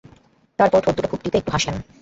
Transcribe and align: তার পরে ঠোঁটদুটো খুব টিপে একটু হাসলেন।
তার 0.59 0.69
পরে 0.71 0.83
ঠোঁটদুটো 0.85 1.09
খুব 1.11 1.19
টিপে 1.23 1.39
একটু 1.39 1.51
হাসলেন। 1.51 1.75